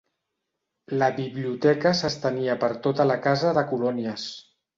[1.03, 4.27] La biblioteca s'estenia per tota la casa de colònies.